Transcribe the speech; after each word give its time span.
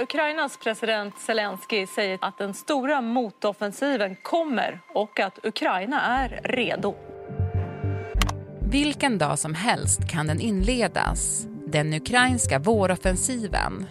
Ukrainas 0.00 0.56
president 0.56 1.18
Zelensky 1.18 1.86
säger 1.86 2.18
att 2.20 2.38
den 2.38 2.54
stora 2.54 3.00
motoffensiven 3.00 4.16
kommer 4.22 4.80
och 4.94 5.20
att 5.20 5.46
Ukraina 5.46 6.00
är 6.00 6.40
redo. 6.44 6.94
Vilken 8.70 9.18
dag 9.18 9.38
som 9.38 9.54
helst 9.54 10.10
kan 10.10 10.26
den 10.26 10.40
inledas, 10.40 11.46
den 11.66 11.94
ukrainska 11.94 12.58
våroffensiven. 12.58 13.86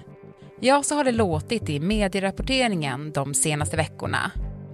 Ja, 0.59 0.83
så 0.83 0.95
har 0.95 1.03
det 1.03 1.11
låtit 1.11 1.69
i 1.69 1.79
medierapporteringen 1.79 3.11
de 3.11 3.33
senaste 3.33 3.77
veckorna. 3.77 4.31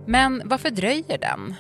Men 0.08 0.42
varför 0.46 0.70
dröjer 0.70 1.18
den? 1.18 1.56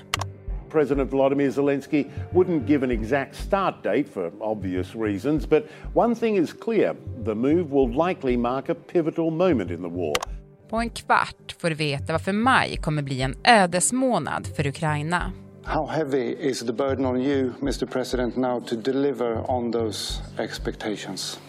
President 0.69 1.11
Volodymyr 1.11 1.51
Zelensky 1.51 2.05
wouldn't 2.33 2.67
give 2.67 2.85
an 2.85 2.91
exact 2.91 3.35
start 3.35 3.83
date 3.83 4.05
for 4.13 4.31
obvious 4.41 4.95
reasons, 4.95 5.49
but 5.49 5.63
one 5.93 6.15
thing 6.15 6.37
is 6.37 6.53
clear 6.53 6.95
the 7.25 7.35
move 7.35 7.71
will 7.71 8.07
likely 8.07 8.37
mark 8.37 8.69
a 8.69 8.75
pivotal 8.75 9.31
moment 9.31 9.71
in 9.71 9.77
the 9.77 9.89
war. 9.89 10.15
På 10.69 10.77
en 10.77 10.89
kvart 10.89 11.55
får 11.57 11.69
du 11.69 11.75
veta 11.75 12.13
varför 12.13 12.33
maj 12.33 12.77
kommer 12.77 13.01
bli 13.01 13.21
en 13.21 13.35
ödesmånad 13.43 14.47
för 14.55 14.67
Ukraina. 14.67 15.31
How 15.63 15.87
heavy 15.87 16.35
is 16.39 16.59
the 16.59 16.73
burden 16.73 17.05
on 17.05 17.21
you, 17.21 17.51
Mr 17.61 17.85
President, 17.85 18.35
now 18.35 18.63
to 18.63 18.75
deliver 18.75 19.51
on 19.51 19.71
those 19.71 20.23
expectations? 20.37 21.39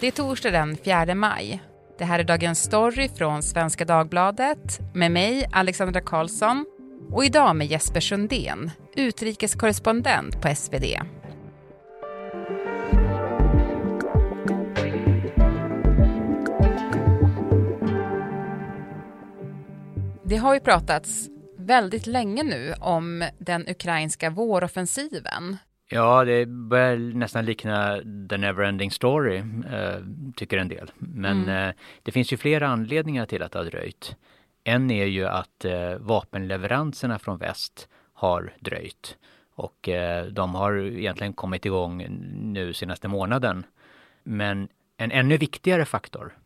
Det 0.00 0.06
är 0.06 0.10
torsdag 0.10 0.50
den 0.50 0.76
4 0.76 1.14
maj. 1.14 1.62
Det 1.98 2.04
här 2.04 2.18
är 2.18 2.24
Dagens 2.24 2.62
Story 2.62 3.08
från 3.08 3.42
Svenska 3.42 3.84
Dagbladet 3.84 4.80
med 4.94 5.12
mig, 5.12 5.48
Alexandra 5.52 6.00
Karlsson 6.00 6.66
och 7.10 7.24
idag 7.24 7.56
med 7.56 7.66
Jesper 7.66 8.00
Sundén, 8.00 8.70
utrikeskorrespondent 8.96 10.42
på 10.42 10.54
SvD. 10.54 10.84
Det 20.24 20.36
har 20.36 20.54
ju 20.54 20.60
pratats 20.60 21.28
väldigt 21.58 22.06
länge 22.06 22.42
nu 22.42 22.74
om 22.80 23.28
den 23.38 23.68
ukrainska 23.68 24.30
våroffensiven. 24.30 25.56
Ja, 25.90 26.24
det 26.24 26.46
börjar 26.46 26.96
nästan 26.96 27.44
likna 27.44 28.00
The 28.30 28.36
Neverending 28.36 28.90
Story, 28.90 29.36
eh, 29.36 29.96
tycker 30.36 30.58
en 30.58 30.68
del. 30.68 30.90
Men 30.98 31.42
mm. 31.42 31.68
eh, 31.68 31.74
det 32.02 32.12
finns 32.12 32.32
ju 32.32 32.36
flera 32.36 32.68
anledningar 32.68 33.26
till 33.26 33.42
att 33.42 33.52
det 33.52 33.58
har 33.58 33.66
dröjt. 33.66 34.16
En 34.64 34.90
är 34.90 35.04
ju 35.04 35.26
att 35.26 35.64
eh, 35.64 35.94
vapenleveranserna 35.98 37.18
från 37.18 37.38
väst 37.38 37.88
har 38.12 38.52
dröjt 38.60 39.16
och 39.54 39.88
eh, 39.88 40.26
de 40.26 40.54
har 40.54 40.76
egentligen 40.76 41.32
kommit 41.32 41.66
igång 41.66 42.06
nu 42.52 42.72
senaste 42.72 43.08
månaden. 43.08 43.66
Men 44.22 44.68
en 44.96 45.10
ännu 45.10 45.36
viktigare 45.36 45.84
faktor 45.84 46.38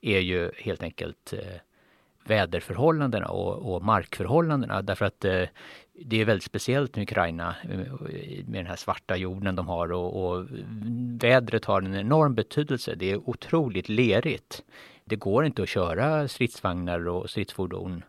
är 0.00 0.20
ju 0.20 0.50
helt 0.58 0.82
enkelt 0.82 1.32
eh, 1.32 1.60
väderförhållandena 2.24 3.26
och, 3.26 3.74
och, 3.74 3.82
markförhållandena 3.82 4.82
därför 4.82 5.04
att 5.04 5.24
eh, 5.24 5.42
det 5.92 6.20
är 6.20 6.24
väldigt 6.24 6.44
speciellt 6.44 6.96
med 6.96 7.02
Ukraina 7.02 7.56
eh, 7.62 7.78
med 8.46 8.60
den 8.60 8.66
här 8.66 8.76
svarta 8.76 9.16
jorden 9.16 9.56
de 9.56 9.68
har 9.68 9.92
och, 9.92 10.26
och 10.26 10.46
vädret 11.20 11.64
har 11.64 11.82
en 11.82 11.94
enorm 11.94 12.34
betydelse. 12.34 12.94
Det 12.94 13.10
är 13.10 13.28
otroligt 13.28 13.88
lerigt 13.88 14.62
det 15.04 15.16
går 15.16 15.44
inte 15.44 15.62
att 15.62 15.68
köra 15.68 16.28
stridsvagnar 16.28 17.08
och 17.08 17.30
stridsfordon 17.30 18.02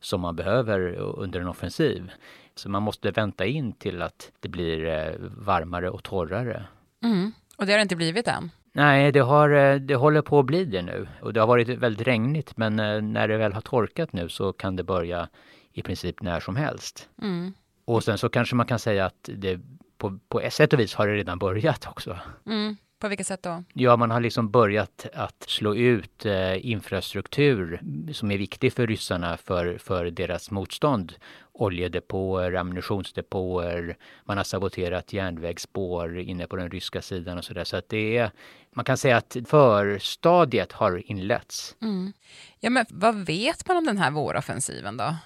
som 0.00 0.20
man 0.20 0.36
behöver 0.36 0.94
under 0.96 1.40
en 1.40 1.48
offensiv. 1.48 2.10
Så 2.54 2.70
man 2.70 2.82
måste 2.82 3.10
vänta 3.10 3.46
in 3.46 3.72
till 3.72 4.02
att 4.02 4.32
det 4.40 4.48
blir 4.48 4.84
eh, 4.84 5.14
varmare 5.18 5.90
och 5.90 6.02
torrare. 6.02 6.64
Mm. 7.04 7.32
Och 7.56 7.66
det 7.66 7.72
har 7.72 7.78
det 7.78 7.82
inte 7.82 7.96
blivit 7.96 8.28
än? 8.28 8.50
Nej, 8.72 9.12
det, 9.12 9.20
har, 9.20 9.50
eh, 9.50 9.76
det 9.76 9.94
håller 9.94 10.22
på 10.22 10.38
att 10.38 10.46
bli 10.46 10.64
det 10.64 10.82
nu. 10.82 11.08
Och 11.22 11.32
det 11.32 11.40
har 11.40 11.46
varit 11.46 11.68
väldigt 11.68 12.06
regnigt 12.06 12.56
men 12.56 12.78
eh, 12.78 13.02
när 13.02 13.28
det 13.28 13.36
väl 13.36 13.52
har 13.52 13.60
torkat 13.60 14.12
nu 14.12 14.28
så 14.28 14.52
kan 14.52 14.76
det 14.76 14.84
börja 14.84 15.28
i 15.72 15.82
princip 15.82 16.22
när 16.22 16.40
som 16.40 16.56
helst. 16.56 17.08
Mm. 17.22 17.52
Och 17.84 18.04
sen 18.04 18.18
så 18.18 18.28
kanske 18.28 18.56
man 18.56 18.66
kan 18.66 18.78
säga 18.78 19.06
att 19.06 19.28
det 19.36 19.60
på, 19.98 20.18
på 20.28 20.40
ett 20.40 20.52
sätt 20.52 20.72
och 20.72 20.80
vis 20.80 20.94
har 20.94 21.06
det 21.06 21.14
redan 21.14 21.38
börjat 21.38 21.86
också. 21.86 22.18
Mm. 22.46 22.76
På 23.02 23.08
vilket 23.08 23.26
sätt 23.26 23.42
då? 23.42 23.64
Ja, 23.72 23.96
man 23.96 24.10
har 24.10 24.20
liksom 24.20 24.50
börjat 24.50 25.06
att 25.14 25.44
slå 25.48 25.74
ut 25.74 26.26
eh, 26.26 26.66
infrastruktur 26.66 27.80
som 28.12 28.30
är 28.30 28.38
viktig 28.38 28.72
för 28.72 28.86
ryssarna 28.86 29.36
för, 29.36 29.78
för 29.78 30.10
deras 30.10 30.50
motstånd. 30.50 31.12
Oljedepåer, 31.52 32.54
ammunitionsdepåer, 32.54 33.96
man 34.24 34.36
har 34.36 34.44
saboterat 34.44 35.12
järnvägsspår 35.12 36.18
inne 36.18 36.46
på 36.46 36.56
den 36.56 36.70
ryska 36.70 37.02
sidan 37.02 37.38
och 37.38 37.44
sådär. 37.44 37.64
Så 37.64 37.76
att 37.76 37.88
det 37.88 38.16
är, 38.16 38.30
man 38.72 38.84
kan 38.84 38.96
säga 38.96 39.16
att 39.16 39.36
förstadiet 39.46 40.72
har 40.72 41.10
inletts. 41.10 41.76
Mm. 41.80 42.12
Ja, 42.60 42.70
men 42.70 42.86
vad 42.88 43.26
vet 43.26 43.68
man 43.68 43.76
om 43.76 43.84
den 43.84 43.98
här 43.98 44.10
våroffensiven 44.10 44.96
då? 44.96 45.16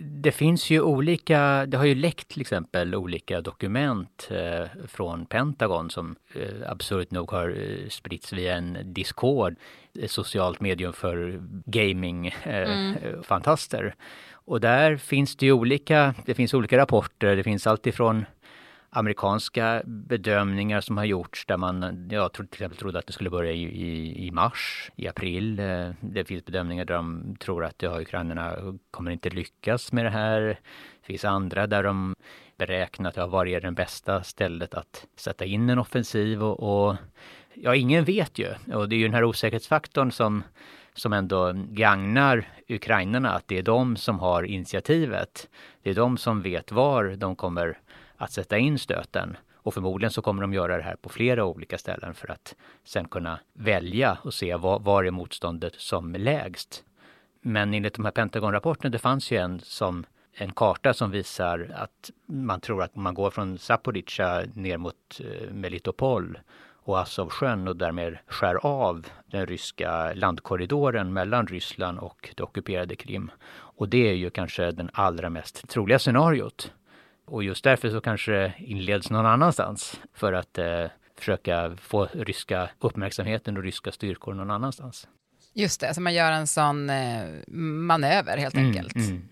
Det 0.00 0.32
finns 0.32 0.70
ju 0.70 0.80
olika, 0.80 1.66
det 1.66 1.76
har 1.76 1.84
ju 1.84 1.94
läckt 1.94 2.28
till 2.28 2.40
exempel 2.40 2.94
olika 2.94 3.40
dokument 3.40 4.28
eh, 4.30 4.64
från 4.88 5.26
Pentagon 5.26 5.90
som 5.90 6.16
eh, 6.34 6.70
absurt 6.70 7.10
nog 7.10 7.30
har 7.30 7.48
eh, 7.48 7.88
spritts 7.88 8.32
via 8.32 8.56
en 8.56 8.78
Discord, 8.84 9.56
ett 9.98 10.10
socialt 10.10 10.60
medium 10.60 10.92
för 10.92 11.40
gaming-fantaster. 11.66 13.80
Mm. 13.80 13.92
Och 14.32 14.60
där 14.60 14.96
finns 14.96 15.36
det 15.36 15.46
ju 15.46 15.52
olika, 15.52 16.14
det 16.26 16.34
finns 16.34 16.54
olika 16.54 16.78
rapporter, 16.78 17.36
det 17.36 17.42
finns 17.42 17.66
alltifrån 17.66 18.24
amerikanska 18.90 19.82
bedömningar 19.84 20.80
som 20.80 20.96
har 20.96 21.04
gjorts 21.04 21.46
där 21.46 21.56
man 21.56 22.08
ja, 22.10 22.28
till 22.28 22.44
exempel 22.44 22.78
trodde 22.78 22.98
att 22.98 23.06
det 23.06 23.12
skulle 23.12 23.30
börja 23.30 23.52
i, 23.52 23.62
i, 23.62 24.26
i, 24.26 24.30
mars, 24.30 24.90
i 24.96 25.08
april. 25.08 25.58
Eh, 25.58 25.90
det 26.00 26.24
finns 26.24 26.44
bedömningar 26.44 26.84
där 26.84 26.94
de 26.94 27.36
tror 27.40 27.64
att 27.64 27.82
ja, 27.82 28.00
ukrainarna 28.00 28.56
kommer 28.90 29.10
inte 29.10 29.30
lyckas 29.30 29.92
med 29.92 30.04
det 30.04 30.10
här. 30.10 30.40
Det 30.40 31.06
finns 31.06 31.24
andra 31.24 31.66
där 31.66 31.82
de 31.82 32.14
beräknat 32.56 33.16
ja, 33.16 33.26
var 33.26 33.46
är 33.46 33.60
det 33.60 33.70
bästa 33.70 34.22
stället 34.22 34.74
att 34.74 35.06
sätta 35.16 35.44
in 35.44 35.70
en 35.70 35.78
offensiv 35.78 36.42
och, 36.42 36.88
och 36.88 36.96
ja, 37.54 37.74
ingen 37.74 38.04
vet 38.04 38.38
ju. 38.38 38.48
Och 38.74 38.88
det 38.88 38.96
är 38.96 38.98
ju 38.98 39.04
den 39.04 39.14
här 39.14 39.24
osäkerhetsfaktorn 39.24 40.10
som 40.12 40.42
som 40.98 41.12
ändå 41.12 41.52
gagnar 41.54 42.44
ukrainarna, 42.68 43.30
att 43.30 43.48
det 43.48 43.58
är 43.58 43.62
de 43.62 43.96
som 43.96 44.18
har 44.18 44.42
initiativet. 44.42 45.48
Det 45.82 45.90
är 45.90 45.94
de 45.94 46.16
som 46.16 46.42
vet 46.42 46.72
var 46.72 47.04
de 47.16 47.36
kommer 47.36 47.78
att 48.18 48.32
sätta 48.32 48.58
in 48.58 48.78
stöten. 48.78 49.36
Och 49.54 49.74
förmodligen 49.74 50.10
så 50.10 50.22
kommer 50.22 50.42
de 50.42 50.52
göra 50.52 50.76
det 50.76 50.82
här 50.82 50.96
på 50.96 51.08
flera 51.08 51.44
olika 51.44 51.78
ställen 51.78 52.14
för 52.14 52.30
att 52.30 52.54
sen 52.84 53.08
kunna 53.08 53.38
välja 53.52 54.18
och 54.22 54.34
se 54.34 54.56
var, 54.56 54.78
var 54.78 55.04
är 55.04 55.10
motståndet 55.10 55.74
som 55.74 56.12
lägst. 56.12 56.84
Men 57.40 57.74
enligt 57.74 57.94
de 57.94 58.04
här 58.04 58.12
Pentagon-rapporterna, 58.12 58.90
det 58.90 58.98
fanns 58.98 59.30
ju 59.30 59.36
en 59.36 59.60
som 59.60 60.06
en 60.32 60.52
karta 60.52 60.94
som 60.94 61.10
visar 61.10 61.70
att 61.74 62.10
man 62.26 62.60
tror 62.60 62.82
att 62.82 62.96
man 62.96 63.14
går 63.14 63.30
från 63.30 63.58
Zaporizjzja 63.58 64.42
ner 64.54 64.76
mot 64.76 65.20
eh, 65.20 65.50
Melitopol 65.52 66.38
och 66.88 67.00
Azovsjön 67.00 67.68
och 67.68 67.76
därmed 67.76 68.18
skär 68.26 68.54
av 68.66 69.06
den 69.26 69.46
ryska 69.46 70.12
landkorridoren 70.14 71.12
mellan 71.12 71.46
Ryssland 71.46 71.98
och 71.98 72.34
det 72.36 72.42
ockuperade 72.42 72.96
Krim. 72.96 73.30
Och 73.50 73.88
det 73.88 74.08
är 74.08 74.14
ju 74.14 74.30
kanske 74.30 74.70
den 74.70 74.90
allra 74.92 75.30
mest 75.30 75.68
troliga 75.68 75.98
scenariot. 75.98 76.72
Och 77.28 77.44
just 77.44 77.64
därför 77.64 77.90
så 77.90 78.00
kanske 78.00 78.32
det 78.32 78.52
inleds 78.58 79.10
någon 79.10 79.26
annanstans 79.26 80.00
för 80.14 80.32
att 80.32 80.58
eh, 80.58 80.86
försöka 81.18 81.76
få 81.76 82.08
ryska 82.12 82.70
uppmärksamheten 82.78 83.56
och 83.56 83.62
ryska 83.62 83.92
styrkor 83.92 84.34
någon 84.34 84.50
annanstans. 84.50 85.08
Just 85.54 85.80
det, 85.80 85.94
så 85.94 86.00
man 86.00 86.14
gör 86.14 86.32
en 86.32 86.46
sån 86.46 86.90
eh, 86.90 87.24
manöver 87.46 88.36
helt 88.36 88.54
mm, 88.54 88.66
enkelt. 88.66 88.96
Mm. 88.96 89.28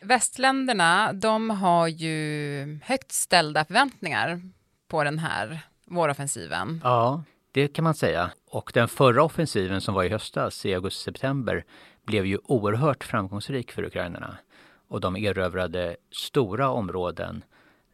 Västländerna, 0.00 1.12
de 1.12 1.50
har 1.50 1.88
ju 1.88 2.78
högt 2.82 3.12
ställda 3.12 3.64
förväntningar 3.64 4.40
på 4.88 5.04
den 5.04 5.18
här 5.18 5.60
våroffensiven. 5.86 6.80
Ja, 6.84 7.22
det 7.52 7.68
kan 7.68 7.84
man 7.84 7.94
säga. 7.94 8.30
Och 8.50 8.70
den 8.74 8.88
förra 8.88 9.22
offensiven 9.22 9.80
som 9.80 9.94
var 9.94 10.04
i 10.04 10.08
höstas, 10.08 10.66
i 10.66 10.74
augusti-september, 10.74 11.64
blev 12.06 12.26
ju 12.26 12.38
oerhört 12.42 13.04
framgångsrik 13.04 13.72
för 13.72 13.82
ukrainarna 13.82 14.38
och 14.88 15.00
de 15.00 15.16
erövrade 15.16 15.96
stora 16.10 16.70
områden 16.70 17.44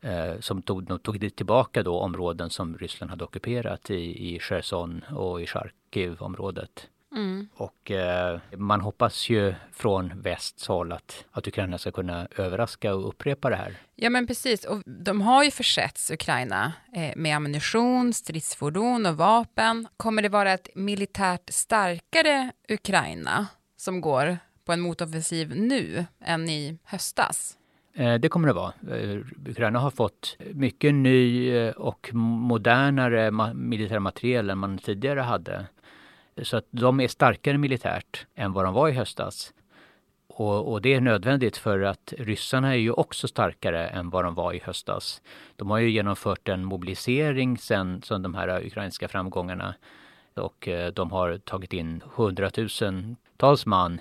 eh, 0.01 0.41
som 0.41 0.63
tog, 0.63 0.85
de 0.85 0.99
tog 0.99 1.37
tillbaka 1.37 1.83
då 1.83 1.99
områden 1.99 2.51
som 2.51 2.79
Ryssland 2.79 3.11
hade 3.11 3.25
ockuperat 3.25 3.91
i, 3.91 4.35
i 4.35 4.39
Cherson 4.39 5.05
och 5.11 5.41
i 5.43 5.47
Charkiv-området. 5.47 6.89
Mm. 7.15 7.49
Och 7.55 7.91
eh, 7.91 8.41
man 8.57 8.81
hoppas 8.81 9.31
ju 9.31 9.55
från 9.73 10.21
västs 10.21 10.67
håll 10.67 10.93
att, 10.93 11.25
att 11.31 11.47
Ukraina 11.47 11.79
ska 11.79 11.91
kunna 11.91 12.29
överraska 12.37 12.95
och 12.95 13.09
upprepa 13.09 13.51
det 13.51 13.57
här. 13.57 13.77
Ja 13.95 14.11
men 14.11 14.27
precis, 14.27 14.65
och 14.65 14.83
de 14.87 15.21
har 15.21 15.45
ju 15.45 15.51
försetts 15.51 16.11
Ukraina 16.11 16.73
eh, 16.95 17.13
med 17.17 17.37
ammunition, 17.37 18.13
stridsfordon 18.13 19.07
och 19.07 19.17
vapen. 19.17 19.89
Kommer 19.97 20.23
det 20.23 20.29
vara 20.29 20.53
ett 20.53 20.69
militärt 20.75 21.51
starkare 21.51 22.51
Ukraina 22.69 23.47
som 23.77 24.01
går 24.01 24.39
på 24.65 24.73
en 24.73 24.81
motoffensiv 24.81 25.57
nu 25.57 26.07
än 26.21 26.49
i 26.49 26.79
höstas? 26.85 27.59
Eh, 27.95 28.15
det 28.15 28.29
kommer 28.29 28.49
det 28.49 28.55
vara. 28.55 28.73
Eh, 28.91 29.19
Ukraina 29.49 29.79
har 29.79 29.91
fått 29.91 30.37
mycket 30.55 30.95
ny 30.95 31.51
eh, 31.57 31.71
och 31.71 32.11
modernare 32.15 33.31
militär 33.55 33.99
materiel 33.99 34.51
än 34.51 34.59
man 34.59 34.79
tidigare 34.79 35.21
hade. 35.21 35.67
Så 36.43 36.57
att 36.57 36.67
de 36.71 37.01
är 37.01 37.09
starkare 37.09 37.59
militärt 37.59 38.27
än 38.35 38.53
vad 38.53 38.65
de 38.65 38.75
var 38.75 38.89
i 38.89 38.93
höstas. 38.93 39.53
Och, 40.29 40.73
och, 40.73 40.83
det 40.83 40.95
är 40.95 41.01
nödvändigt 41.01 41.57
för 41.57 41.81
att 41.81 42.15
ryssarna 42.19 42.69
är 42.69 42.79
ju 42.79 42.93
också 42.93 43.29
starkare 43.29 43.89
än 43.89 44.11
vad 44.11 44.25
de 44.25 44.35
var 44.35 44.53
i 44.53 44.61
höstas. 44.65 45.23
De 45.57 45.71
har 45.71 45.79
ju 45.79 45.91
genomfört 45.91 46.49
en 46.49 46.65
mobilisering 46.65 47.59
sen, 47.59 48.03
sen 48.03 48.23
de 48.23 48.35
här 48.35 48.67
ukrainska 48.67 49.09
framgångarna 49.09 49.75
och 50.35 50.69
de 50.95 51.13
har 51.13 51.39
tagit 51.39 51.73
in 51.73 52.03
hundratusentals 52.15 53.67
man 53.67 54.01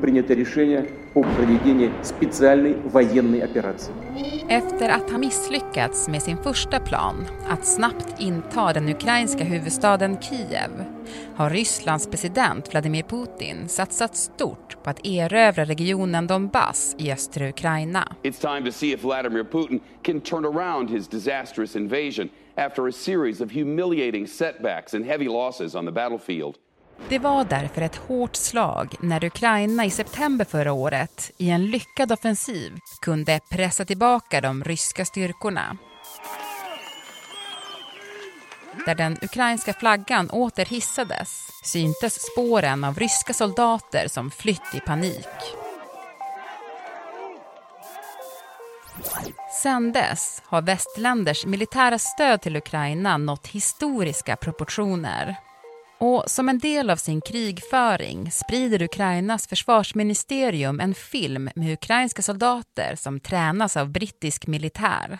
принято 0.00 0.34
решение 0.34 0.86
о 1.14 1.22
проведении 1.22 1.90
специальной 2.02 2.76
военной 2.84 3.40
операции. 3.40 3.92
Efter 4.48 4.88
att 4.88 5.10
ha 5.10 5.18
misslyckats 5.18 6.08
med 6.08 6.22
sin 6.22 6.36
första 6.36 6.80
plan, 6.80 7.26
att 7.48 7.66
snabbt 7.66 8.20
inta 8.20 8.72
den 8.72 8.88
ukrainska 8.88 9.44
huvudstaden 9.44 10.16
Kiev, 10.20 10.84
har 11.34 11.50
Rysslands 11.50 12.06
president 12.06 12.72
Vladimir 12.72 13.02
Putin 13.02 13.68
satsat 13.68 14.16
stort 14.16 14.82
på 14.82 14.90
att 14.90 15.06
erövra 15.06 15.64
regionen 15.64 16.26
Donbass 16.26 16.96
i 16.98 17.12
östra 17.12 17.48
Ukraina. 17.48 18.08
It's 18.22 18.40
time 18.40 18.66
to 18.66 18.72
see 18.72 18.92
if 18.92 19.04
Vladimir 19.04 19.44
Putin 19.44 19.80
can 20.02 20.20
turn 20.20 20.44
around 20.44 20.90
his 20.90 21.08
disastrous 21.08 21.76
invasion 21.76 22.28
after 22.56 22.88
a 22.88 22.92
series 22.92 23.40
of 23.40 23.50
humiliating 23.50 24.26
setbacks 24.26 24.94
and 24.94 25.06
heavy 25.06 25.28
losses 25.28 25.74
on 25.74 25.86
the 25.86 25.92
battlefield. 25.92 26.54
Det 27.09 27.19
var 27.19 27.43
därför 27.43 27.81
ett 27.81 27.95
hårt 27.95 28.35
slag 28.35 28.95
när 28.99 29.23
Ukraina 29.23 29.85
i 29.85 29.89
september 29.89 30.45
förra 30.45 30.73
året 30.73 31.31
i 31.37 31.49
en 31.49 31.65
lyckad 31.65 32.11
offensiv 32.11 32.79
kunde 33.01 33.39
pressa 33.49 33.85
tillbaka 33.85 34.41
de 34.41 34.63
ryska 34.63 35.05
styrkorna. 35.05 35.77
Där 38.85 38.95
den 38.95 39.17
ukrainska 39.21 39.73
flaggan 39.73 40.29
åter 40.29 40.65
hissades 40.65 41.29
syntes 41.63 42.31
spåren 42.31 42.83
av 42.83 42.99
ryska 42.99 43.33
soldater 43.33 44.07
som 44.07 44.31
flytt 44.31 44.75
i 44.75 44.79
panik. 44.79 45.27
Sedan 49.63 49.91
dess 49.91 50.41
har 50.45 50.61
västländers 50.61 51.45
militära 51.45 51.99
stöd 51.99 52.41
till 52.41 52.55
Ukraina 52.55 53.17
nått 53.17 53.47
historiska 53.47 54.35
proportioner. 54.35 55.35
Och 55.99 56.23
som 56.27 56.49
en 56.49 56.59
del 56.59 56.89
av 56.89 56.95
sin 56.95 57.21
krigföring 57.21 58.31
sprider 58.31 58.81
Ukrainas 58.81 59.47
försvarsministerium 59.47 60.79
en 60.79 60.93
film 60.93 61.49
med 61.55 61.73
ukrainska 61.73 62.21
soldater 62.21 62.95
som 62.95 63.19
tränas 63.19 63.77
av 63.77 63.89
brittisk 63.89 64.47
militär 64.47 65.19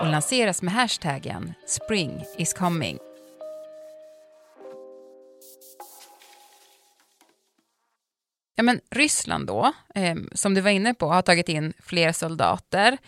och 0.00 0.06
lanseras 0.06 0.62
med 0.62 0.74
hashtaggen 0.74 1.54
“Spring 1.66 2.24
is 2.38 2.54
coming”. 2.54 2.98
Ja, 8.54 8.62
men 8.62 8.80
Ryssland 8.90 9.46
då, 9.46 9.72
eh, 9.94 10.16
som 10.32 10.54
du 10.54 10.60
var 10.60 10.70
inne 10.70 10.94
på, 10.94 11.08
har 11.08 11.22
tagit 11.22 11.48
in 11.48 11.72
fler 11.78 12.12
soldater. 12.12 12.98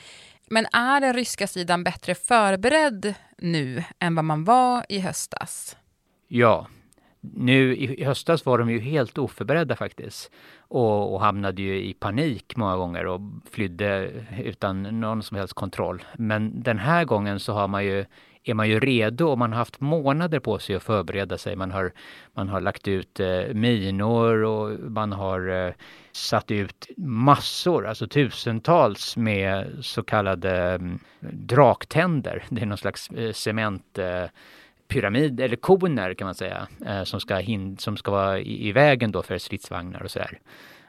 Men 0.50 0.66
är 0.72 1.00
den 1.00 1.14
ryska 1.14 1.46
sidan 1.46 1.84
bättre 1.84 2.14
förberedd 2.14 3.14
nu 3.38 3.84
än 3.98 4.14
vad 4.14 4.24
man 4.24 4.44
var 4.44 4.86
i 4.88 4.98
höstas? 4.98 5.76
Ja, 6.32 6.66
nu 7.20 7.76
i 7.76 8.04
höstas 8.04 8.46
var 8.46 8.58
de 8.58 8.70
ju 8.70 8.78
helt 8.78 9.18
oförberedda 9.18 9.76
faktiskt 9.76 10.30
och, 10.58 11.14
och, 11.14 11.20
hamnade 11.20 11.62
ju 11.62 11.82
i 11.82 11.94
panik 11.94 12.56
många 12.56 12.76
gånger 12.76 13.06
och 13.06 13.20
flydde 13.50 14.10
utan 14.44 14.82
någon 14.82 15.22
som 15.22 15.36
helst 15.36 15.54
kontroll. 15.54 16.04
Men 16.18 16.62
den 16.62 16.78
här 16.78 17.04
gången 17.04 17.40
så 17.40 17.52
har 17.52 17.68
man 17.68 17.84
ju, 17.84 18.04
är 18.44 18.54
man 18.54 18.68
ju 18.68 18.80
redo 18.80 19.28
och 19.28 19.38
man 19.38 19.52
har 19.52 19.58
haft 19.58 19.80
månader 19.80 20.38
på 20.40 20.58
sig 20.58 20.76
att 20.76 20.82
förbereda 20.82 21.38
sig. 21.38 21.56
Man 21.56 21.70
har, 21.70 21.92
man 22.32 22.48
har 22.48 22.60
lagt 22.60 22.88
ut 22.88 23.20
eh, 23.20 23.54
minor 23.54 24.44
och 24.44 24.90
man 24.90 25.12
har 25.12 25.66
eh, 25.66 25.72
satt 26.12 26.50
ut 26.50 26.88
massor, 26.96 27.86
alltså 27.86 28.06
tusentals 28.06 29.16
med 29.16 29.66
så 29.80 30.02
kallade 30.02 30.74
eh, 30.74 30.78
draktänder. 31.30 32.44
Det 32.48 32.62
är 32.62 32.66
någon 32.66 32.78
slags 32.78 33.10
eh, 33.10 33.32
cement 33.32 33.98
eh, 33.98 34.24
pyramid 34.90 35.40
eller 35.40 35.56
koner 35.56 36.14
kan 36.14 36.25
man 36.25 36.34
säga 36.34 36.69
eh, 36.87 37.02
som 37.02 37.20
ska, 37.20 37.37
hind, 37.37 37.81
som 37.81 37.96
ska 37.96 38.10
vara 38.10 38.40
i, 38.40 38.69
i 38.69 38.72
vägen 38.72 39.12
då 39.12 39.22
för 39.22 39.38
stridsvagnar 39.38 40.02
och 40.02 40.10
sådär. 40.10 40.40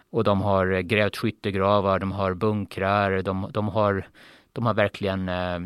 Och 0.10 0.24
de 0.24 0.42
har 0.42 0.82
grävt 0.82 1.18
skyttegravar, 1.18 2.00
de 2.00 2.12
har 2.12 2.34
bunkrar, 2.34 3.22
de, 3.22 3.50
de 3.54 3.68
har, 3.68 4.08
de 4.54 4.66
har 4.66 4.74
verkligen 4.74 5.30
eh, 5.30 5.60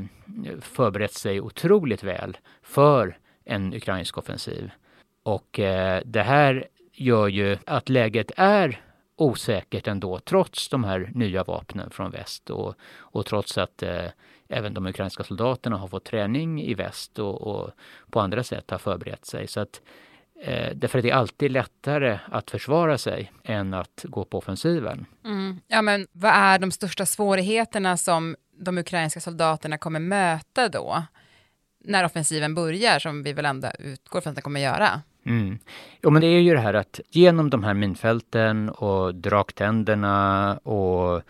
förberett 0.61 1.13
sig 1.13 1.41
otroligt 1.41 2.03
väl 2.03 2.37
för 2.63 3.17
en 3.45 3.73
ukrainsk 3.73 4.17
offensiv. 4.17 4.71
Och 5.23 5.59
eh, 5.59 6.01
det 6.05 6.23
här 6.23 6.67
gör 6.93 7.27
ju 7.27 7.57
att 7.65 7.89
läget 7.89 8.31
är 8.37 8.81
osäkert 9.15 9.87
ändå 9.87 10.19
trots 10.19 10.69
de 10.69 10.83
här 10.83 11.11
nya 11.13 11.43
vapnen 11.43 11.89
från 11.89 12.11
väst 12.11 12.49
och, 12.49 12.75
och 12.97 13.25
trots 13.25 13.57
att 13.57 13.83
eh, 13.83 14.05
även 14.49 14.73
de 14.73 14.85
ukrainska 14.85 15.23
soldaterna 15.23 15.77
har 15.77 15.87
fått 15.87 16.05
träning 16.05 16.61
i 16.61 16.73
väst 16.73 17.19
och, 17.19 17.41
och 17.41 17.71
på 18.11 18.19
andra 18.19 18.43
sätt 18.43 18.71
har 18.71 18.77
förberett 18.77 19.25
sig. 19.25 19.47
Så 19.47 19.59
att, 19.59 19.81
eh, 20.41 20.75
därför 20.75 20.99
att 20.99 21.03
det 21.03 21.09
är 21.09 21.15
alltid 21.15 21.51
lättare 21.51 22.19
att 22.31 22.51
försvara 22.51 22.97
sig 22.97 23.31
än 23.43 23.73
att 23.73 24.05
gå 24.07 24.25
på 24.25 24.37
offensiven. 24.37 25.05
Mm. 25.25 25.59
Ja, 25.67 25.81
men 25.81 26.07
vad 26.11 26.31
är 26.31 26.59
de 26.59 26.71
största 26.71 27.05
svårigheterna 27.05 27.97
som 27.97 28.35
de 28.57 28.77
ukrainska 28.77 29.19
soldaterna 29.19 29.77
kommer 29.77 29.99
möta 29.99 30.69
då? 30.69 31.03
När 31.87 32.05
offensiven 32.05 32.55
börjar, 32.55 32.99
som 32.99 33.23
vi 33.23 33.33
väl 33.33 33.45
ändå 33.45 33.67
utgår 33.79 34.21
från 34.21 34.31
att 34.31 34.35
den 34.35 34.43
kommer 34.43 34.59
göra? 34.59 35.01
Mm. 35.25 35.59
Jo, 36.03 36.09
men 36.09 36.21
det 36.21 36.27
är 36.27 36.39
ju 36.39 36.53
det 36.53 36.59
här 36.59 36.73
att 36.73 36.99
genom 37.09 37.49
de 37.49 37.63
här 37.63 37.73
minfälten 37.73 38.69
och 38.69 39.15
draktänderna 39.15 40.57
och 40.57 41.21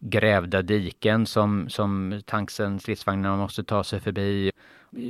grävda 0.00 0.62
diken 0.62 1.26
som, 1.26 1.68
som 1.68 2.22
tanksen, 2.26 2.80
stridsvagnarna 2.80 3.36
måste 3.36 3.64
ta 3.64 3.84
sig 3.84 4.00
förbi, 4.00 4.52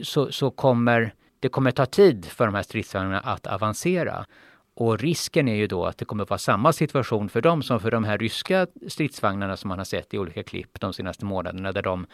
så, 0.02 0.32
så 0.32 0.50
kommer 0.50 1.14
det 1.40 1.48
kommer 1.48 1.70
ta 1.70 1.86
tid 1.86 2.24
för 2.24 2.46
de 2.46 2.54
här 2.54 2.62
stridsvagnarna 2.62 3.20
att 3.20 3.46
avancera. 3.46 4.26
Och 4.74 4.98
risken 4.98 5.48
är 5.48 5.54
ju 5.54 5.66
då 5.66 5.84
att 5.86 5.98
det 5.98 6.04
kommer 6.04 6.24
vara 6.24 6.38
samma 6.38 6.72
situation 6.72 7.28
för 7.28 7.40
dem 7.40 7.62
som 7.62 7.80
för 7.80 7.90
de 7.90 8.04
här 8.04 8.18
ryska 8.18 8.66
stridsvagnarna 8.88 9.56
som 9.56 9.68
man 9.68 9.78
har 9.78 9.84
sett 9.84 10.14
i 10.14 10.18
olika 10.18 10.42
klipp 10.42 10.80
de 10.80 10.92
senaste 10.92 11.24
månaderna 11.24 11.72
där 11.72 11.82
de 11.82 12.06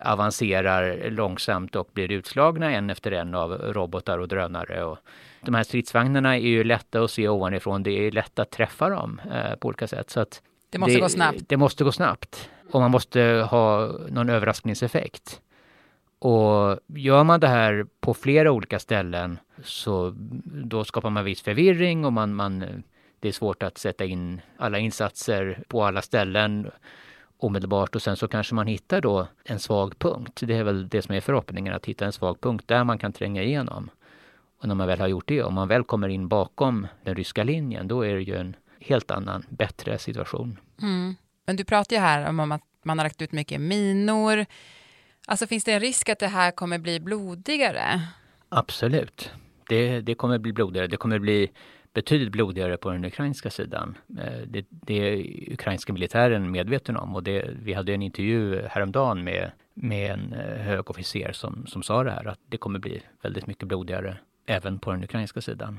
avancerar 0.00 1.10
långsamt 1.10 1.76
och 1.76 1.88
blir 1.92 2.12
utslagna 2.12 2.72
en 2.72 2.90
efter 2.90 3.12
en 3.12 3.34
av 3.34 3.52
robotar 3.52 4.18
och 4.18 4.28
drönare. 4.28 4.84
Och 4.84 4.98
de 5.42 5.54
här 5.54 5.62
stridsvagnarna 5.62 6.36
är 6.36 6.40
ju 6.40 6.64
lätta 6.64 7.02
att 7.02 7.10
se 7.10 7.28
ovanifrån. 7.28 7.82
Det 7.82 7.90
är 7.90 8.10
lätt 8.10 8.38
att 8.38 8.50
träffa 8.50 8.88
dem 8.88 9.20
eh, 9.32 9.54
på 9.54 9.68
olika 9.68 9.86
sätt. 9.86 10.10
Så 10.10 10.20
att 10.20 10.42
det 10.70 10.78
måste 10.78 10.94
det, 10.94 11.00
gå 11.00 11.08
snabbt. 11.08 11.48
Det 11.48 11.56
måste 11.56 11.84
gå 11.84 11.92
snabbt. 11.92 12.50
Och 12.70 12.80
man 12.80 12.90
måste 12.90 13.46
ha 13.50 13.92
någon 14.08 14.28
överraskningseffekt. 14.28 15.40
Och 16.18 16.78
gör 16.86 17.24
man 17.24 17.40
det 17.40 17.48
här 17.48 17.86
på 18.00 18.14
flera 18.14 18.52
olika 18.52 18.78
ställen 18.78 19.38
så 19.64 20.14
då 20.44 20.84
skapar 20.84 21.10
man 21.10 21.24
viss 21.24 21.42
förvirring 21.42 22.04
och 22.04 22.12
man, 22.12 22.34
man, 22.34 22.82
det 23.20 23.28
är 23.28 23.32
svårt 23.32 23.62
att 23.62 23.78
sätta 23.78 24.04
in 24.04 24.40
alla 24.56 24.78
insatser 24.78 25.62
på 25.68 25.84
alla 25.84 26.02
ställen 26.02 26.70
omedelbart 27.38 27.94
och 27.94 28.02
sen 28.02 28.16
så 28.16 28.28
kanske 28.28 28.54
man 28.54 28.66
hittar 28.66 29.00
då 29.00 29.26
en 29.44 29.58
svag 29.58 29.98
punkt. 29.98 30.40
Det 30.44 30.54
är 30.54 30.64
väl 30.64 30.88
det 30.88 31.02
som 31.02 31.14
är 31.14 31.20
förhoppningen, 31.20 31.74
att 31.74 31.86
hitta 31.86 32.04
en 32.04 32.12
svag 32.12 32.40
punkt 32.40 32.64
där 32.68 32.84
man 32.84 32.98
kan 32.98 33.12
tränga 33.12 33.42
igenom. 33.42 33.90
Och 34.60 34.68
när 34.68 34.74
man 34.74 34.86
väl 34.86 35.00
har 35.00 35.06
gjort 35.06 35.28
det, 35.28 35.42
om 35.42 35.54
man 35.54 35.68
väl 35.68 35.84
kommer 35.84 36.08
in 36.08 36.28
bakom 36.28 36.86
den 37.04 37.14
ryska 37.14 37.44
linjen, 37.44 37.88
då 37.88 38.02
är 38.02 38.14
det 38.14 38.22
ju 38.22 38.36
en 38.36 38.56
helt 38.80 39.10
annan, 39.10 39.46
bättre 39.48 39.98
situation. 39.98 40.60
Mm. 40.82 41.16
Men 41.46 41.56
du 41.56 41.64
pratar 41.64 41.96
ju 41.96 42.02
här 42.02 42.28
om 42.28 42.52
att 42.52 42.62
man 42.82 42.98
har 42.98 43.04
lagt 43.04 43.22
ut 43.22 43.32
mycket 43.32 43.60
minor. 43.60 44.46
Alltså 45.26 45.46
finns 45.46 45.64
det 45.64 45.72
en 45.72 45.80
risk 45.80 46.08
att 46.08 46.18
det 46.18 46.26
här 46.26 46.50
kommer 46.50 46.78
bli 46.78 47.00
blodigare? 47.00 48.00
Absolut. 48.48 49.30
Det, 49.68 50.00
det 50.00 50.14
kommer 50.14 50.38
bli 50.38 50.52
blodigare. 50.52 50.86
Det 50.86 50.96
kommer 50.96 51.18
bli 51.18 51.50
betydligt 51.96 52.32
blodigare 52.32 52.76
på 52.76 52.90
den 52.90 53.04
ukrainska 53.04 53.50
sidan. 53.50 53.98
Eh, 54.18 54.42
det, 54.46 54.66
det 54.70 54.94
är 54.94 55.52
ukrainska 55.52 55.92
militären 55.92 56.50
medveten 56.50 56.96
om 56.96 57.14
och 57.14 57.22
det, 57.22 57.50
vi 57.62 57.72
hade 57.72 57.94
en 57.94 58.02
intervju 58.02 58.66
häromdagen 58.70 59.24
med, 59.24 59.50
med 59.74 60.10
en 60.10 60.32
eh, 60.32 60.62
hög 60.62 60.90
officer 60.90 61.32
som, 61.32 61.66
som 61.66 61.82
sa 61.82 62.04
det 62.04 62.10
här 62.10 62.24
att 62.24 62.40
det 62.46 62.56
kommer 62.56 62.78
bli 62.78 63.02
väldigt 63.22 63.46
mycket 63.46 63.68
blodigare 63.68 64.18
även 64.46 64.78
på 64.78 64.92
den 64.92 65.04
ukrainska 65.04 65.40
sidan. 65.40 65.78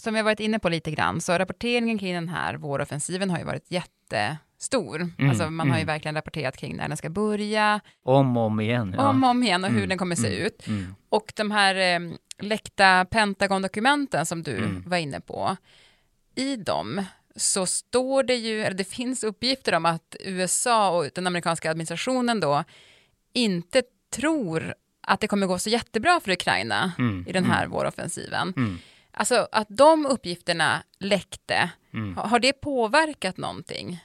Som 0.00 0.14
jag 0.14 0.24
varit 0.24 0.40
inne 0.40 0.58
på 0.58 0.68
lite 0.68 0.90
grann, 0.90 1.20
så 1.20 1.38
rapporteringen 1.38 1.98
kring 1.98 2.14
den 2.14 2.28
här 2.28 2.54
våroffensiven 2.54 3.30
har 3.30 3.38
ju 3.38 3.44
varit 3.44 3.70
jättestor. 3.70 5.00
Mm, 5.18 5.30
alltså 5.30 5.44
man 5.44 5.52
mm. 5.52 5.70
har 5.70 5.76
ju 5.76 5.82
mm. 5.82 5.94
verkligen 5.94 6.14
rapporterat 6.14 6.56
kring 6.56 6.76
när 6.76 6.88
den 6.88 6.96
ska 6.96 7.10
börja. 7.10 7.80
Om 8.02 8.36
och 8.36 8.42
om 8.42 8.60
igen. 8.60 8.94
Ja. 8.98 9.08
Om 9.08 9.24
och 9.24 9.30
om 9.30 9.42
igen 9.42 9.64
och 9.64 9.70
hur 9.70 9.76
mm, 9.76 9.88
den 9.88 9.98
kommer 9.98 10.16
se 10.16 10.28
mm, 10.28 10.46
ut. 10.46 10.66
Mm. 10.66 10.94
Och 11.08 11.32
de 11.36 11.50
här 11.50 11.74
eh, 11.74 12.12
läckta 12.38 13.04
Pentagon-dokumenten 13.04 14.26
som 14.26 14.42
du 14.42 14.82
var 14.86 14.96
inne 14.96 15.20
på, 15.20 15.56
i 16.34 16.56
dem 16.56 17.04
så 17.36 17.66
står 17.66 18.22
det 18.22 18.34
ju, 18.34 18.60
eller 18.62 18.76
det 18.76 18.84
finns 18.84 19.24
uppgifter 19.24 19.74
om 19.74 19.86
att 19.86 20.16
USA 20.20 20.90
och 20.90 21.10
den 21.14 21.26
amerikanska 21.26 21.70
administrationen 21.70 22.40
då 22.40 22.64
inte 23.32 23.82
tror 24.14 24.74
att 25.00 25.20
det 25.20 25.26
kommer 25.26 25.46
gå 25.46 25.58
så 25.58 25.70
jättebra 25.70 26.20
för 26.20 26.30
Ukraina 26.32 26.92
i 27.26 27.32
den 27.32 27.44
här 27.44 27.66
våroffensiven. 27.66 28.54
Alltså 29.12 29.48
att 29.52 29.66
de 29.68 30.06
uppgifterna 30.06 30.82
läckte, 30.98 31.70
mm. 31.94 32.16
har 32.16 32.38
det 32.38 32.52
påverkat 32.52 33.36
någonting? 33.36 34.04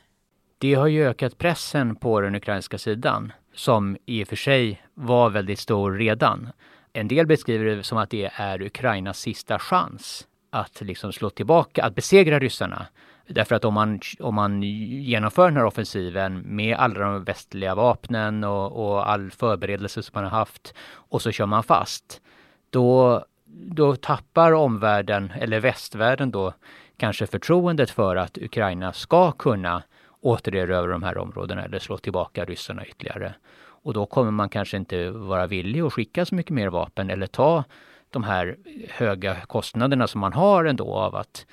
Det 0.58 0.74
har 0.74 0.88
ju 0.88 1.08
ökat 1.08 1.38
pressen 1.38 1.96
på 1.96 2.22
den 2.22 2.36
ukrainska 2.36 2.78
sidan 2.78 3.34
som 3.54 3.98
i 4.06 4.24
och 4.24 4.28
för 4.28 4.36
sig 4.36 4.82
var 4.94 5.30
väldigt 5.30 5.60
stor 5.60 5.92
redan. 5.92 6.50
En 6.94 7.08
del 7.08 7.28
beskriver 7.28 7.66
det 7.66 7.84
som 7.84 7.98
att 7.98 8.10
det 8.10 8.32
är 8.36 8.62
Ukrainas 8.62 9.20
sista 9.20 9.60
chans 9.60 10.28
att 10.50 10.82
liksom 10.82 11.14
slå 11.14 11.30
tillbaka, 11.30 11.84
att 11.84 11.96
besegra 11.96 12.40
ryssarna. 12.40 12.86
Därför 13.28 13.56
att 13.56 13.66
om 13.66 13.74
man, 13.74 14.00
om 14.20 14.36
man 14.36 14.64
genomför 14.64 15.46
den 15.46 15.58
här 15.58 15.66
offensiven 15.66 16.40
med 16.56 16.78
alla 16.78 17.00
de 17.00 17.24
västliga 17.24 17.76
vapnen 17.76 18.44
och, 18.44 18.86
och 18.86 19.10
all 19.10 19.32
förberedelse 19.32 20.04
som 20.04 20.12
man 20.14 20.24
har 20.24 20.40
haft 20.40 20.74
och 20.94 21.22
så 21.22 21.32
kör 21.32 21.46
man 21.46 21.64
fast, 21.64 22.22
då 22.70 23.26
då 23.58 23.96
tappar 23.96 24.52
omvärlden, 24.52 25.32
eller 25.40 25.60
västvärlden 25.60 26.32
då, 26.32 26.54
kanske 26.98 27.28
förtroendet 27.28 27.92
för 27.92 28.16
att 28.16 28.38
Ukraina 28.38 28.94
ska 28.94 29.32
kunna 29.32 29.84
återerövra 30.22 30.92
de 30.92 31.04
här 31.04 31.18
områdena 31.18 31.64
eller 31.64 31.80
slå 31.80 31.98
tillbaka 31.98 32.46
ryssarna 32.46 32.86
ytterligare. 32.86 33.34
Och 33.58 33.94
då 33.94 34.06
kommer 34.06 34.32
man 34.32 34.50
kanske 34.50 34.78
inte 34.78 35.12
vara 35.12 35.48
villig 35.48 35.82
att 35.82 35.94
skicka 35.94 36.26
så 36.26 36.36
mycket 36.36 36.52
mer 36.52 36.68
vapen 36.68 37.10
eller 37.10 37.28
ta 37.28 37.64
de 38.10 38.24
här 38.24 38.58
höga 38.90 39.36
kostnaderna 39.36 40.08
som 40.08 40.22
man 40.22 40.34
har 40.34 40.66
ändå 40.66 40.94
av 40.94 41.16
att 41.16 41.46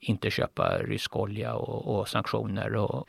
inte 0.00 0.30
köpa 0.30 0.78
rysk 0.78 1.16
olja 1.16 1.54
och, 1.54 1.98
och 1.98 2.08
sanktioner. 2.08 2.76
Och, 2.76 3.08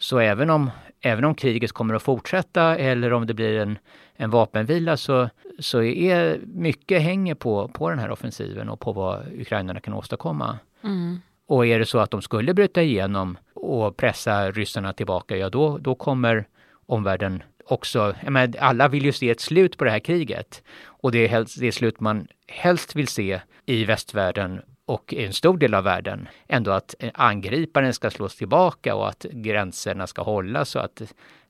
så 0.00 0.18
även 0.18 0.50
om, 0.50 0.70
även 1.00 1.24
om 1.24 1.34
kriget 1.34 1.72
kommer 1.72 1.94
att 1.94 2.02
fortsätta 2.02 2.76
eller 2.76 3.12
om 3.12 3.26
det 3.26 3.34
blir 3.34 3.60
en, 3.60 3.78
en 4.14 4.30
vapenvila 4.30 4.96
så, 4.96 5.28
så 5.58 5.82
är 5.82 6.40
mycket 6.44 7.02
hänger 7.02 7.34
på, 7.34 7.68
på 7.68 7.90
den 7.90 7.98
här 7.98 8.10
offensiven 8.10 8.68
och 8.68 8.80
på 8.80 8.92
vad 8.92 9.26
ukrainarna 9.32 9.80
kan 9.80 9.94
åstadkomma. 9.94 10.58
Mm. 10.84 11.20
Och 11.46 11.66
är 11.66 11.78
det 11.78 11.86
så 11.86 11.98
att 11.98 12.10
de 12.10 12.22
skulle 12.22 12.54
bryta 12.54 12.82
igenom 12.82 13.38
och 13.54 13.96
pressa 13.96 14.50
ryssarna 14.50 14.92
tillbaka, 14.92 15.36
ja 15.36 15.50
då, 15.50 15.78
då 15.78 15.94
kommer 15.94 16.46
omvärlden 16.86 17.42
också, 17.64 18.14
menar, 18.22 18.58
alla 18.58 18.88
vill 18.88 19.04
ju 19.04 19.12
se 19.12 19.30
ett 19.30 19.40
slut 19.40 19.76
på 19.76 19.84
det 19.84 19.90
här 19.90 19.98
kriget. 19.98 20.62
Och 20.84 21.12
det 21.12 21.18
är 21.18 21.28
helst, 21.28 21.60
det 21.60 21.72
slut 21.72 22.00
man 22.00 22.26
helst 22.46 22.96
vill 22.96 23.08
se 23.08 23.40
i 23.66 23.84
västvärlden 23.84 24.62
och 24.90 25.14
en 25.14 25.32
stor 25.32 25.58
del 25.58 25.74
av 25.74 25.84
världen 25.84 26.28
ändå 26.48 26.70
att 26.70 26.94
angriparen 27.14 27.94
ska 27.94 28.10
slås 28.10 28.36
tillbaka 28.36 28.94
och 28.94 29.08
att 29.08 29.26
gränserna 29.30 30.06
ska 30.06 30.22
hållas 30.22 30.76
och 30.76 30.84
att 30.84 31.02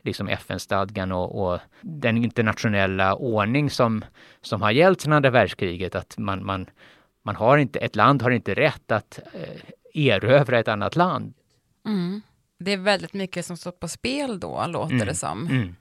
liksom 0.02 0.28
FN-stadgan 0.28 1.12
och, 1.12 1.52
och, 1.52 1.60
den 1.80 2.16
internationella 2.16 3.14
ordning 3.14 3.70
som, 3.70 4.04
som 4.40 4.62
har 4.62 4.70
gällt 4.70 5.00
sedan 5.00 5.12
andra 5.12 5.30
världskriget, 5.30 5.94
att 5.94 6.18
man, 6.18 6.46
man, 6.46 6.66
man 7.22 7.36
har 7.36 7.58
inte, 7.58 7.78
ett 7.78 7.96
land 7.96 8.22
har 8.22 8.30
inte 8.30 8.54
rätt 8.54 8.92
att 8.92 9.20
eh, 9.32 10.08
erövra 10.08 10.58
ett 10.58 10.68
annat 10.68 10.96
land. 10.96 11.34
Mm. 11.86 12.22
Det 12.58 12.72
är 12.72 12.76
väldigt 12.76 13.12
mycket 13.12 13.46
som 13.46 13.56
står 13.56 13.72
på 13.72 13.88
spel 13.88 14.40
då, 14.40 14.66
låter 14.66 14.94
mm. 14.94 15.06
det 15.06 15.14
som. 15.14 15.46
Mm. 15.46 15.76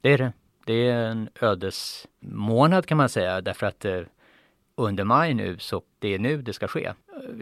Det 0.00 0.12
är 0.12 0.18
det. 0.18 0.32
Det 0.66 0.88
är 0.88 1.06
en 1.06 1.28
ödesmånad 1.40 2.86
kan 2.86 2.96
man 2.96 3.08
säga, 3.08 3.40
därför 3.40 3.66
att 3.66 3.84
eh, 3.84 4.00
under 4.74 5.04
maj 5.04 5.34
nu, 5.34 5.58
så 5.58 5.82
det 5.98 6.14
är 6.14 6.18
nu 6.18 6.42
det 6.42 6.52
ska 6.52 6.68
ske. 6.68 6.92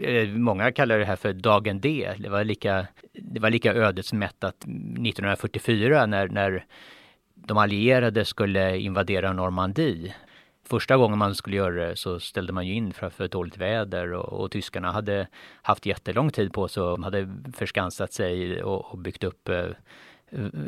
Eh, 0.01 0.27
många 0.27 0.71
kallar 0.71 0.99
det 0.99 1.05
här 1.05 1.15
för 1.15 1.33
dagen 1.33 1.79
D. 1.79 2.13
Det 2.19 2.29
var 2.29 2.43
lika, 2.43 2.87
det 3.13 3.39
var 3.39 3.49
lika 3.49 3.73
ödesmättat 3.73 4.55
1944 4.63 6.05
när, 6.05 6.27
när 6.27 6.65
de 7.35 7.57
allierade 7.57 8.25
skulle 8.25 8.77
invadera 8.77 9.33
Normandie. 9.33 10.15
Första 10.63 10.97
gången 10.97 11.17
man 11.17 11.35
skulle 11.35 11.55
göra 11.55 11.87
det 11.87 11.95
så 11.95 12.19
ställde 12.19 12.53
man 12.53 12.67
ju 12.67 12.73
in 12.73 12.93
för, 12.93 13.09
för 13.09 13.27
dåligt 13.27 13.57
väder 13.57 14.13
och, 14.13 14.43
och 14.43 14.51
tyskarna 14.51 14.91
hade 14.91 15.27
haft 15.61 15.85
jättelång 15.85 16.29
tid 16.29 16.53
på 16.53 16.67
sig 16.67 16.83
och 16.83 17.03
hade 17.03 17.29
förskansat 17.53 18.13
sig 18.13 18.63
och, 18.63 18.91
och 18.91 18.97
byggt 18.97 19.23
upp 19.23 19.49
eh, 19.49 19.65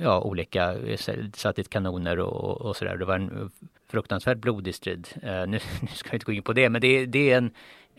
ja, 0.02 0.22
olika, 0.22 0.74
eh, 0.74 1.00
satt 1.34 1.56
dit 1.56 1.70
kanoner 1.70 2.20
och, 2.20 2.62
och 2.62 2.76
sådär. 2.76 2.98
Det 2.98 3.06
var 3.06 3.16
en 3.16 3.52
fruktansvärt 3.94 4.38
blodig 4.38 4.76
strid. 4.76 5.08
Uh, 5.24 5.30
nu, 5.30 5.46
nu, 5.82 5.88
ska 5.94 6.10
vi 6.10 6.16
inte 6.16 6.26
gå 6.26 6.32
in 6.32 6.44
på 6.44 6.54
det, 6.54 6.70
men 6.70 6.82
det, 6.82 7.06
det 7.06 7.32
är, 7.32 7.38
en, 7.38 7.52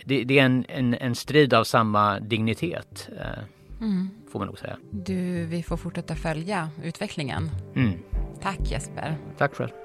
det, 0.04 0.24
det 0.24 0.38
är 0.38 0.44
en, 0.44 0.64
en, 0.68 0.94
en, 0.94 1.14
strid 1.14 1.54
av 1.54 1.64
samma 1.64 2.20
dignitet. 2.20 3.08
Uh, 3.12 3.44
mm. 3.80 4.10
Får 4.32 4.38
man 4.38 4.48
nog 4.48 4.58
säga. 4.58 4.76
Du, 4.90 5.46
vi 5.46 5.62
får 5.62 5.76
fortsätta 5.76 6.14
följa 6.14 6.68
utvecklingen. 6.82 7.50
Mm. 7.76 7.92
Tack 8.42 8.70
Jesper. 8.70 9.16
Tack 9.38 9.54
själv. 9.54 9.83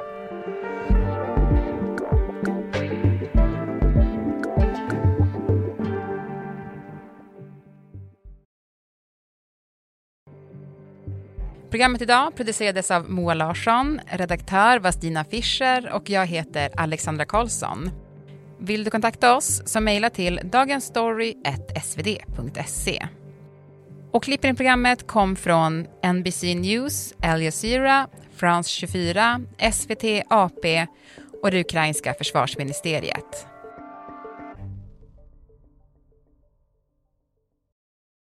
Programmet 11.69 12.01
idag 12.01 12.35
producerades 12.35 12.91
av 12.91 13.09
Moa 13.09 13.33
Larsson, 13.33 13.99
redaktör 14.05 14.79
var 14.79 14.91
Stina 14.91 15.23
Fischer 15.23 15.93
och 15.93 16.09
jag 16.09 16.25
heter 16.25 16.69
Alexandra 16.75 17.25
Karlsson. 17.25 17.91
Vill 18.59 18.83
du 18.83 18.91
kontakta 18.91 19.35
oss 19.35 19.61
så 19.65 19.79
mejla 19.79 20.09
till 20.09 20.39
dagensstory.svd.se. 20.43 23.07
Och 24.11 24.23
klippen 24.23 24.53
i 24.53 24.55
programmet 24.55 25.07
kom 25.07 25.35
från 25.35 25.87
NBC 26.13 26.55
News, 26.55 27.13
Al 27.23 27.41
Jazeera, 27.41 28.07
France 28.35 28.69
24, 28.69 29.41
SVT, 29.73 30.03
AP 30.29 30.87
och 31.43 31.51
det 31.51 31.61
ukrainska 31.61 32.13
försvarsministeriet. 32.13 33.47